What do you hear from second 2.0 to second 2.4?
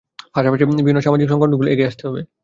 হবে।